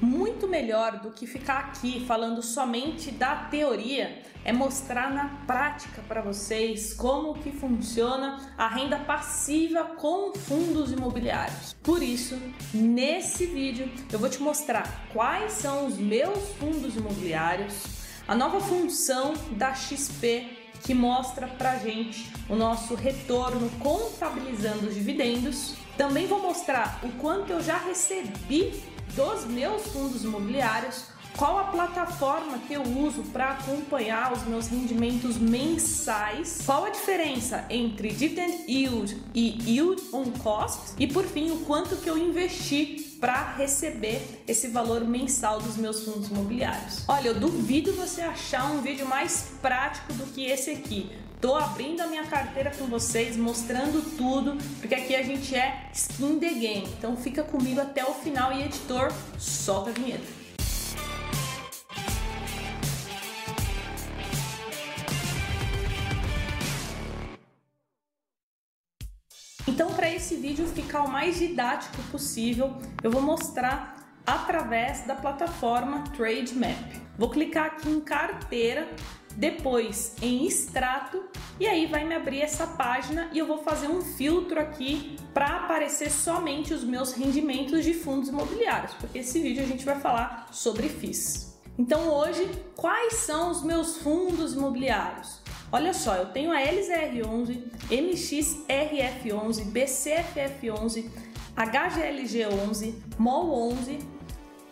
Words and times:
muito 0.00 0.46
melhor 0.46 1.00
do 1.00 1.10
que 1.10 1.26
ficar 1.26 1.58
aqui 1.58 2.04
falando 2.06 2.42
somente 2.42 3.10
da 3.10 3.34
teoria 3.34 4.22
é 4.44 4.52
mostrar 4.52 5.10
na 5.12 5.28
prática 5.46 6.02
para 6.06 6.22
vocês 6.22 6.94
como 6.94 7.34
que 7.34 7.50
funciona 7.50 8.54
a 8.56 8.68
renda 8.68 8.98
passiva 8.98 9.84
com 9.84 10.32
fundos 10.32 10.92
imobiliários. 10.92 11.74
Por 11.82 12.02
isso, 12.02 12.40
nesse 12.72 13.46
vídeo 13.46 13.90
eu 14.12 14.18
vou 14.18 14.28
te 14.28 14.40
mostrar 14.40 15.08
quais 15.12 15.52
são 15.52 15.86
os 15.86 15.98
meus 15.98 16.50
fundos 16.58 16.96
imobiliários, 16.96 17.74
a 18.26 18.34
nova 18.34 18.60
função 18.60 19.34
da 19.52 19.74
XP 19.74 20.58
que 20.82 20.94
mostra 20.94 21.48
pra 21.48 21.76
gente 21.76 22.32
o 22.48 22.54
nosso 22.54 22.94
retorno 22.94 23.68
contabilizando 23.80 24.86
os 24.86 24.94
dividendos. 24.94 25.74
Também 25.96 26.26
vou 26.26 26.40
mostrar 26.40 27.00
o 27.02 27.10
quanto 27.20 27.52
eu 27.52 27.60
já 27.60 27.76
recebi 27.76 28.80
dos 29.14 29.44
meus 29.44 29.82
fundos 29.88 30.24
imobiliários, 30.24 31.04
qual 31.36 31.58
a 31.58 31.64
plataforma 31.64 32.58
que 32.66 32.74
eu 32.74 32.82
uso 32.82 33.22
para 33.24 33.50
acompanhar 33.50 34.32
os 34.32 34.42
meus 34.44 34.66
rendimentos 34.66 35.36
mensais, 35.36 36.60
qual 36.66 36.84
a 36.84 36.90
diferença 36.90 37.64
entre 37.70 38.08
dividend 38.08 38.64
yield 38.68 39.16
e 39.34 39.56
yield 39.64 40.02
on 40.12 40.32
cost 40.42 40.94
e 40.98 41.06
por 41.06 41.24
fim 41.24 41.52
o 41.52 41.58
quanto 41.60 41.96
que 41.96 42.10
eu 42.10 42.18
investi 42.18 43.16
para 43.20 43.52
receber 43.54 44.42
esse 44.48 44.68
valor 44.68 45.04
mensal 45.04 45.60
dos 45.60 45.76
meus 45.76 46.04
fundos 46.04 46.28
imobiliários. 46.28 47.04
Olha, 47.08 47.28
eu 47.28 47.34
duvido 47.38 47.92
você 47.92 48.20
achar 48.20 48.70
um 48.72 48.80
vídeo 48.80 49.06
mais 49.06 49.52
prático 49.62 50.12
do 50.14 50.26
que 50.32 50.44
esse 50.44 50.70
aqui. 50.70 51.10
Tô 51.40 51.54
abrindo 51.54 52.00
a 52.00 52.08
minha 52.08 52.24
carteira 52.24 52.72
com 52.72 52.86
vocês, 52.86 53.36
mostrando 53.36 54.02
tudo, 54.16 54.56
porque 54.80 54.92
aqui 54.92 55.14
a 55.14 55.22
gente 55.22 55.54
é 55.54 55.88
skin 55.94 56.36
the 56.40 56.48
game. 56.48 56.88
Então 56.98 57.16
fica 57.16 57.44
comigo 57.44 57.80
até 57.80 58.04
o 58.04 58.12
final 58.12 58.52
e 58.52 58.64
editor, 58.64 59.12
solta 59.38 59.90
a 59.90 59.92
vinheta. 59.92 60.26
Então, 69.68 69.94
para 69.94 70.10
esse 70.10 70.34
vídeo 70.34 70.66
ficar 70.66 71.02
o 71.02 71.08
mais 71.08 71.38
didático 71.38 72.02
possível, 72.10 72.76
eu 73.00 73.12
vou 73.12 73.22
mostrar 73.22 73.94
através 74.26 75.02
da 75.06 75.14
plataforma 75.14 76.02
TradeMap. 76.16 77.00
Vou 77.16 77.30
clicar 77.30 77.66
aqui 77.66 77.88
em 77.88 78.00
carteira, 78.00 78.88
depois 79.38 80.16
em 80.20 80.44
extrato 80.46 81.22
e 81.60 81.66
aí 81.66 81.86
vai 81.86 82.04
me 82.04 82.12
abrir 82.12 82.42
essa 82.42 82.66
página 82.66 83.30
e 83.32 83.38
eu 83.38 83.46
vou 83.46 83.58
fazer 83.58 83.86
um 83.86 84.02
filtro 84.02 84.58
aqui 84.58 85.16
para 85.32 85.58
aparecer 85.58 86.10
somente 86.10 86.74
os 86.74 86.82
meus 86.82 87.12
rendimentos 87.12 87.84
de 87.84 87.94
fundos 87.94 88.28
imobiliários, 88.28 88.94
porque 88.94 89.18
esse 89.18 89.40
vídeo 89.40 89.62
a 89.62 89.66
gente 89.66 89.84
vai 89.84 90.00
falar 90.00 90.48
sobre 90.50 90.88
FIIs. 90.88 91.56
Então 91.78 92.08
hoje, 92.08 92.50
quais 92.74 93.14
são 93.14 93.52
os 93.52 93.62
meus 93.62 93.98
fundos 93.98 94.54
imobiliários? 94.54 95.40
Olha 95.70 95.94
só, 95.94 96.16
eu 96.16 96.26
tenho 96.26 96.50
a 96.50 96.58
LZR11, 96.58 97.62
MXRF11, 97.90 99.70
BCFF11, 99.70 101.10
HGLG11, 101.56 102.94
MOL11. 103.20 104.17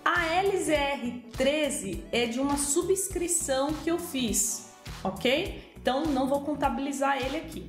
A 0.09 0.41
LZR13 0.45 2.05
é 2.13 2.27
de 2.27 2.39
uma 2.39 2.57
subscrição 2.57 3.73
que 3.73 3.91
eu 3.91 3.99
fiz, 3.99 4.71
ok? 5.03 5.73
Então 5.77 6.07
não 6.07 6.29
vou 6.29 6.43
contabilizar 6.43 7.17
ele 7.21 7.39
aqui. 7.39 7.69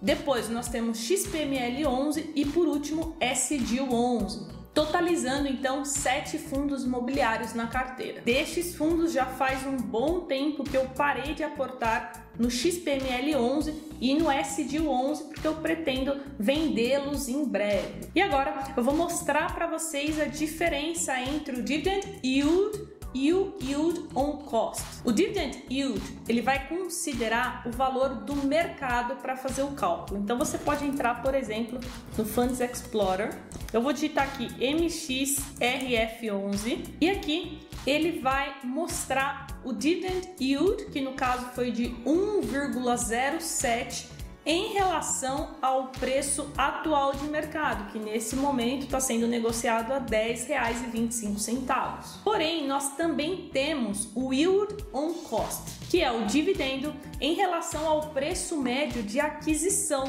Depois 0.00 0.48
nós 0.48 0.68
temos 0.68 0.98
XPML11 0.98 2.30
e 2.36 2.46
por 2.46 2.68
último 2.68 3.16
SDIL11 3.20 4.54
totalizando 4.72 5.48
então 5.48 5.84
sete 5.84 6.36
fundos 6.36 6.84
imobiliários 6.84 7.54
na 7.54 7.68
carteira. 7.68 8.20
Destes 8.20 8.74
fundos 8.74 9.12
já 9.12 9.24
faz 9.24 9.64
um 9.64 9.76
bom 9.76 10.22
tempo 10.22 10.64
que 10.64 10.76
eu 10.76 10.88
parei 10.90 11.32
de 11.32 11.44
aportar 11.44 12.23
no 12.38 12.50
XPML 12.50 13.36
11 13.36 13.74
e 14.00 14.14
no 14.14 14.30
SDIL 14.30 14.88
11 14.88 15.24
porque 15.24 15.46
eu 15.46 15.54
pretendo 15.54 16.16
vendê-los 16.38 17.28
em 17.28 17.44
breve. 17.44 18.08
E 18.14 18.20
agora 18.20 18.72
eu 18.76 18.82
vou 18.82 18.94
mostrar 18.94 19.54
para 19.54 19.66
vocês 19.66 20.20
a 20.20 20.24
diferença 20.24 21.18
entre 21.20 21.60
o 21.60 21.62
dividend 21.62 22.20
yield 22.24 22.94
e 23.14 23.32
o 23.32 23.54
yield 23.62 24.08
on 24.14 24.38
cost. 24.38 24.82
O 25.04 25.12
dividend 25.12 25.62
yield 25.70 26.02
ele 26.28 26.42
vai 26.42 26.66
considerar 26.68 27.62
o 27.66 27.70
valor 27.70 28.24
do 28.24 28.34
mercado 28.34 29.14
para 29.16 29.36
fazer 29.36 29.62
o 29.62 29.68
cálculo. 29.68 30.20
Então 30.20 30.36
você 30.36 30.58
pode 30.58 30.84
entrar, 30.84 31.22
por 31.22 31.34
exemplo, 31.34 31.78
no 32.18 32.24
Funds 32.24 32.60
Explorer. 32.60 33.38
Eu 33.72 33.80
vou 33.80 33.92
digitar 33.92 34.24
aqui 34.24 34.48
MXRF11 34.58 36.88
e 37.00 37.08
aqui 37.08 37.60
ele 37.86 38.20
vai 38.20 38.56
mostrar 38.64 39.46
o 39.64 39.72
dividend 39.72 40.30
yield, 40.40 40.86
que 40.86 41.00
no 41.00 41.12
caso 41.12 41.46
foi 41.54 41.70
de 41.70 41.90
1,07 42.04 44.14
em 44.46 44.74
relação 44.74 45.56
ao 45.62 45.88
preço 45.88 46.52
atual 46.56 47.14
de 47.14 47.24
mercado, 47.24 47.90
que 47.90 47.98
nesse 47.98 48.36
momento 48.36 48.84
está 48.84 49.00
sendo 49.00 49.26
negociado 49.26 49.90
a 49.92 49.98
R$ 49.98 50.34
10,25. 50.34 52.22
Porém, 52.22 52.66
nós 52.66 52.94
também 52.96 53.48
temos 53.52 54.10
o 54.14 54.34
yield 54.34 54.84
on 54.92 55.14
cost, 55.14 55.62
que 55.88 56.02
é 56.02 56.12
o 56.12 56.26
dividendo 56.26 56.94
em 57.20 57.34
relação 57.34 57.88
ao 57.88 58.10
preço 58.10 58.58
médio 58.58 59.02
de 59.02 59.18
aquisição. 59.18 60.04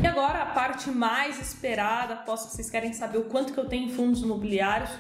E 0.03 0.07
agora 0.07 0.43
a 0.43 0.47
parte 0.47 0.89
mais 0.91 1.39
esperada, 1.41 2.15
aposto 2.15 2.49
vocês 2.49 2.71
querem 2.71 2.93
saber 2.93 3.19
o 3.19 3.25
quanto 3.25 3.53
que 3.53 3.59
eu 3.59 3.67
tenho 3.67 3.87
em 3.87 3.91
fundos 3.91 4.23
imobiliários, 4.23 4.91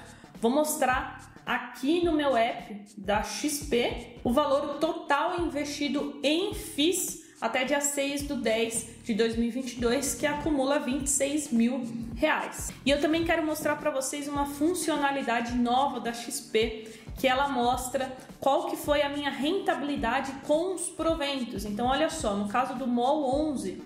vou 0.40 0.50
mostrar 0.50 1.32
aqui 1.46 2.04
no 2.04 2.12
meu 2.12 2.36
app 2.36 2.82
da 2.98 3.22
XP 3.22 4.18
o 4.22 4.32
valor 4.32 4.78
total 4.78 5.40
investido 5.40 6.20
em 6.22 6.52
FIIs 6.52 7.19
até 7.40 7.64
dia 7.64 7.80
6 7.80 8.22
do 8.22 8.36
10 8.36 9.02
de 9.04 9.14
2022, 9.14 10.14
que 10.14 10.26
acumula 10.26 10.78
26 10.78 11.50
mil 11.50 11.82
reais. 12.14 12.70
E 12.84 12.90
eu 12.90 13.00
também 13.00 13.24
quero 13.24 13.44
mostrar 13.44 13.76
para 13.76 13.90
vocês 13.90 14.28
uma 14.28 14.46
funcionalidade 14.46 15.54
nova 15.54 16.00
da 16.00 16.12
XP, 16.12 16.88
que 17.18 17.26
ela 17.26 17.48
mostra 17.48 18.14
qual 18.38 18.66
que 18.66 18.76
foi 18.76 19.02
a 19.02 19.08
minha 19.08 19.30
rentabilidade 19.30 20.32
com 20.46 20.74
os 20.74 20.88
proventos. 20.88 21.64
Então, 21.64 21.86
olha 21.86 22.10
só, 22.10 22.34
no 22.34 22.48
caso 22.48 22.74
do 22.74 22.86
MOL 22.86 23.50
11, 23.50 23.82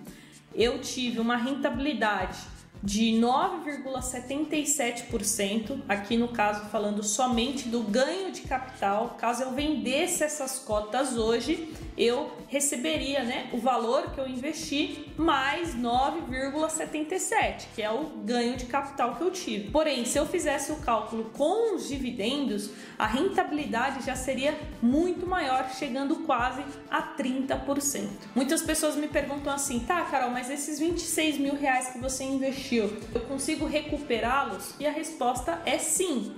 eu 0.53 0.79
tive 0.79 1.19
uma 1.19 1.35
rentabilidade 1.37 2.37
de 2.85 3.11
9,77%, 3.13 5.81
aqui 5.89 6.15
no 6.15 6.27
caso 6.27 6.69
falando 6.69 7.01
somente 7.01 7.67
do 7.67 7.81
ganho 7.81 8.31
de 8.31 8.41
capital. 8.41 9.17
Caso 9.19 9.41
eu 9.41 9.53
vendesse 9.53 10.23
essas 10.23 10.59
cotas 10.59 11.17
hoje, 11.17 11.73
eu 11.97 12.31
receberia 12.47 13.23
né, 13.23 13.49
o 13.53 13.57
valor 13.57 14.11
que 14.11 14.19
eu 14.19 14.27
investi 14.27 15.11
mais 15.17 15.73
9,77, 15.75 17.69
que 17.73 17.81
é 17.81 17.89
o 17.89 18.03
ganho 18.23 18.55
de 18.55 18.65
capital 18.65 19.15
que 19.15 19.23
eu 19.23 19.31
tive. 19.31 19.71
Porém, 19.71 20.05
se 20.05 20.19
eu 20.19 20.27
fizesse 20.27 20.71
o 20.71 20.75
cálculo 20.75 21.31
com 21.33 21.75
os 21.75 21.87
dividendos, 21.87 22.69
a 22.99 23.07
rentabilidade 23.07 24.05
já 24.05 24.15
seria 24.15 24.55
muito 24.81 25.25
maior, 25.25 25.71
chegando 25.71 26.17
quase 26.17 26.61
a 26.89 27.01
30%. 27.01 28.09
Muitas 28.35 28.61
pessoas 28.61 28.95
me 28.95 29.07
perguntam 29.07 29.51
assim, 29.51 29.79
tá, 29.79 30.03
Carol, 30.03 30.29
mas 30.29 30.51
esses 30.51 30.77
26 30.79 31.39
mil 31.39 31.55
reais 31.55 31.87
que 31.87 31.97
você 31.97 32.23
investiu, 32.23 32.74
eu 32.75 33.21
consigo 33.27 33.65
recuperá-los? 33.65 34.73
E 34.79 34.85
a 34.85 34.91
resposta 34.91 35.61
é 35.65 35.77
sim. 35.77 36.35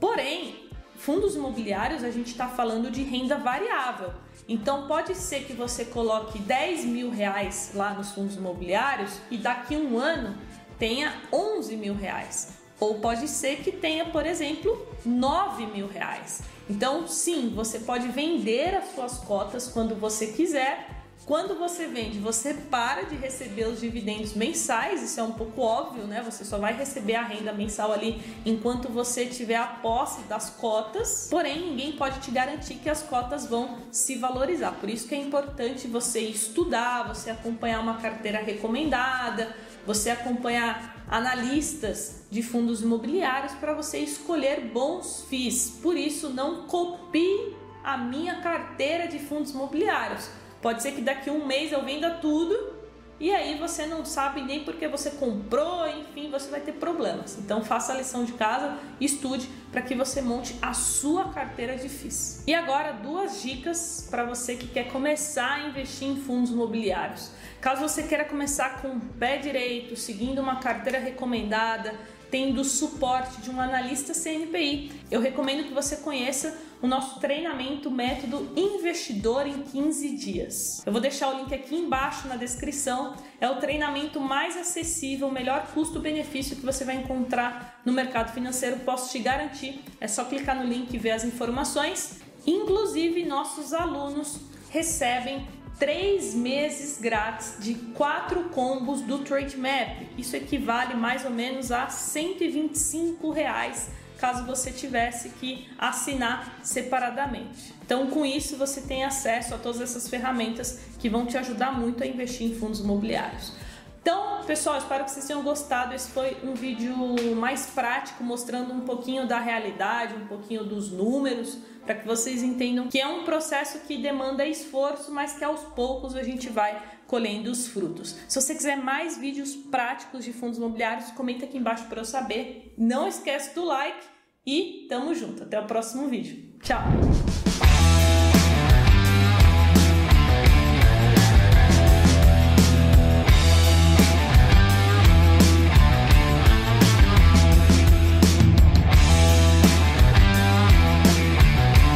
Porém, 0.00 0.68
fundos 0.96 1.34
imobiliários 1.34 2.04
a 2.04 2.10
gente 2.10 2.30
está 2.30 2.48
falando 2.48 2.90
de 2.90 3.02
renda 3.02 3.36
variável. 3.36 4.12
Então 4.48 4.86
pode 4.86 5.14
ser 5.14 5.44
que 5.44 5.52
você 5.52 5.84
coloque 5.84 6.38
10 6.38 6.84
mil 6.84 7.10
reais 7.10 7.72
lá 7.74 7.94
nos 7.94 8.10
fundos 8.12 8.36
imobiliários 8.36 9.12
e 9.30 9.38
daqui 9.38 9.76
um 9.76 9.98
ano 9.98 10.36
tenha 10.78 11.22
11 11.32 11.76
mil 11.76 11.94
reais. 11.94 12.58
Ou 12.78 12.96
pode 12.96 13.28
ser 13.28 13.58
que 13.58 13.72
tenha, 13.72 14.06
por 14.06 14.26
exemplo, 14.26 14.86
9 15.04 15.66
mil 15.66 15.86
reais. 15.86 16.42
Então, 16.68 17.06
sim, 17.06 17.52
você 17.54 17.78
pode 17.78 18.08
vender 18.08 18.74
as 18.74 18.94
suas 18.94 19.18
cotas 19.18 19.68
quando 19.68 19.94
você 19.94 20.28
quiser 20.28 20.93
quando 21.26 21.54
você 21.54 21.86
vende, 21.86 22.18
você 22.18 22.52
para 22.52 23.04
de 23.04 23.16
receber 23.16 23.66
os 23.66 23.80
dividendos 23.80 24.34
mensais, 24.34 25.02
isso 25.02 25.18
é 25.18 25.22
um 25.22 25.32
pouco 25.32 25.62
óbvio, 25.62 26.04
né? 26.04 26.22
Você 26.22 26.44
só 26.44 26.58
vai 26.58 26.76
receber 26.76 27.14
a 27.14 27.22
renda 27.22 27.50
mensal 27.50 27.92
ali 27.92 28.20
enquanto 28.44 28.90
você 28.90 29.24
tiver 29.24 29.56
a 29.56 29.66
posse 29.66 30.20
das 30.24 30.50
cotas. 30.50 31.28
Porém, 31.30 31.70
ninguém 31.70 31.92
pode 31.92 32.20
te 32.20 32.30
garantir 32.30 32.74
que 32.74 32.90
as 32.90 33.02
cotas 33.02 33.46
vão 33.46 33.78
se 33.90 34.16
valorizar. 34.16 34.72
Por 34.72 34.90
isso 34.90 35.08
que 35.08 35.14
é 35.14 35.18
importante 35.18 35.88
você 35.88 36.20
estudar, 36.20 37.08
você 37.08 37.30
acompanhar 37.30 37.80
uma 37.80 37.96
carteira 37.96 38.40
recomendada, 38.42 39.56
você 39.86 40.10
acompanhar 40.10 41.04
analistas 41.08 42.24
de 42.30 42.42
fundos 42.42 42.82
imobiliários 42.82 43.54
para 43.54 43.72
você 43.72 43.98
escolher 43.98 44.60
bons 44.72 45.24
FIIs. 45.30 45.78
Por 45.82 45.96
isso, 45.96 46.28
não 46.28 46.66
copie 46.66 47.56
a 47.82 47.96
minha 47.96 48.42
carteira 48.42 49.08
de 49.08 49.18
fundos 49.18 49.52
imobiliários 49.52 50.28
Pode 50.64 50.80
ser 50.80 50.92
que 50.92 51.02
daqui 51.02 51.28
um 51.28 51.44
mês 51.44 51.72
eu 51.72 51.84
venda 51.84 52.08
tudo 52.22 52.72
e 53.20 53.30
aí 53.30 53.58
você 53.58 53.84
não 53.84 54.02
sabe 54.02 54.40
nem 54.40 54.64
porque 54.64 54.88
você 54.88 55.10
comprou, 55.10 55.86
enfim, 55.86 56.30
você 56.30 56.50
vai 56.50 56.58
ter 56.58 56.72
problemas. 56.72 57.36
Então 57.38 57.62
faça 57.62 57.92
a 57.92 57.96
lição 57.96 58.24
de 58.24 58.32
casa, 58.32 58.78
estude 58.98 59.46
para 59.70 59.82
que 59.82 59.94
você 59.94 60.22
monte 60.22 60.56
a 60.62 60.72
sua 60.72 61.28
carteira 61.28 61.76
de 61.76 61.90
FIIs. 61.90 62.44
E 62.46 62.54
agora 62.54 62.92
duas 62.92 63.42
dicas 63.42 64.08
para 64.10 64.24
você 64.24 64.56
que 64.56 64.66
quer 64.66 64.88
começar 64.88 65.52
a 65.52 65.68
investir 65.68 66.08
em 66.08 66.16
fundos 66.16 66.50
imobiliários. 66.50 67.30
Caso 67.60 67.82
você 67.82 68.04
queira 68.04 68.24
começar 68.24 68.80
com 68.80 68.88
o 68.88 69.00
pé 69.00 69.36
direito, 69.36 69.96
seguindo 69.96 70.40
uma 70.40 70.56
carteira 70.56 70.98
recomendada, 70.98 71.94
tendo 72.30 72.64
suporte 72.64 73.42
de 73.42 73.50
um 73.50 73.60
analista 73.60 74.14
CNPI. 74.14 74.90
Eu 75.10 75.20
recomendo 75.20 75.68
que 75.68 75.74
você 75.74 75.98
conheça 75.98 76.58
o 76.82 76.86
nosso 76.86 77.20
treinamento 77.20 77.90
método 77.90 78.52
investidor 78.56 79.46
em 79.46 79.62
15 79.62 80.16
dias. 80.16 80.82
Eu 80.84 80.92
vou 80.92 81.00
deixar 81.00 81.34
o 81.34 81.38
link 81.38 81.54
aqui 81.54 81.76
embaixo 81.76 82.28
na 82.28 82.36
descrição. 82.36 83.14
É 83.40 83.48
o 83.48 83.56
treinamento 83.56 84.20
mais 84.20 84.56
acessível, 84.56 85.30
melhor 85.30 85.66
custo-benefício 85.72 86.56
que 86.56 86.64
você 86.64 86.84
vai 86.84 86.96
encontrar 86.96 87.80
no 87.84 87.92
mercado 87.92 88.32
financeiro. 88.32 88.80
Posso 88.80 89.10
te 89.10 89.18
garantir. 89.18 89.82
É 90.00 90.06
só 90.06 90.24
clicar 90.24 90.56
no 90.56 90.64
link 90.64 90.92
e 90.92 90.98
ver 90.98 91.12
as 91.12 91.24
informações. 91.24 92.20
Inclusive, 92.46 93.24
nossos 93.24 93.72
alunos 93.72 94.40
recebem 94.70 95.46
três 95.78 96.34
meses 96.34 97.00
grátis 97.00 97.56
de 97.58 97.74
quatro 97.94 98.44
combos 98.50 99.00
do 99.00 99.18
Trade 99.20 99.56
Map. 99.56 100.02
Isso 100.16 100.36
equivale 100.36 100.94
mais 100.94 101.24
ou 101.24 101.30
menos 101.30 101.72
a 101.72 101.88
125 101.88 103.30
reais 103.30 103.90
caso 104.18 104.44
você 104.44 104.70
tivesse 104.70 105.30
que 105.30 105.68
assinar 105.78 106.58
separadamente. 106.62 107.74
Então, 107.84 108.06
com 108.06 108.24
isso, 108.24 108.56
você 108.56 108.80
tem 108.80 109.04
acesso 109.04 109.54
a 109.54 109.58
todas 109.58 109.80
essas 109.80 110.08
ferramentas 110.08 110.80
que 110.98 111.08
vão 111.08 111.26
te 111.26 111.36
ajudar 111.36 111.72
muito 111.78 112.02
a 112.02 112.06
investir 112.06 112.50
em 112.50 112.54
fundos 112.54 112.80
imobiliários. 112.80 113.52
Então, 114.00 114.44
pessoal, 114.44 114.76
espero 114.76 115.04
que 115.04 115.10
vocês 115.10 115.26
tenham 115.26 115.42
gostado. 115.42 115.94
Esse 115.94 116.10
foi 116.10 116.36
um 116.44 116.54
vídeo 116.54 116.94
mais 117.36 117.66
prático, 117.66 118.22
mostrando 118.22 118.72
um 118.72 118.80
pouquinho 118.80 119.26
da 119.26 119.38
realidade, 119.38 120.14
um 120.14 120.26
pouquinho 120.26 120.62
dos 120.62 120.90
números, 120.90 121.56
para 121.86 121.94
que 121.94 122.06
vocês 122.06 122.42
entendam 122.42 122.88
que 122.88 123.00
é 123.00 123.06
um 123.06 123.24
processo 123.24 123.78
que 123.80 123.96
demanda 123.96 124.46
esforço, 124.46 125.10
mas 125.10 125.38
que 125.38 125.44
aos 125.44 125.60
poucos 125.60 126.14
a 126.16 126.22
gente 126.22 126.48
vai 126.50 126.82
colhendo 127.14 127.48
os 127.48 127.68
frutos. 127.68 128.16
Se 128.26 128.40
você 128.40 128.56
quiser 128.56 128.76
mais 128.76 129.16
vídeos 129.16 129.54
práticos 129.54 130.24
de 130.24 130.32
fundos 130.32 130.58
imobiliários, 130.58 131.12
comenta 131.12 131.44
aqui 131.44 131.56
embaixo 131.56 131.86
para 131.86 132.00
eu 132.00 132.04
saber. 132.04 132.74
Não 132.76 133.06
esquece 133.06 133.54
do 133.54 133.64
like 133.64 134.04
e 134.44 134.86
tamo 134.88 135.14
junto. 135.14 135.44
Até 135.44 135.60
o 135.60 135.64
próximo 135.64 136.08
vídeo. 136.08 136.58
Tchau! 136.60 136.82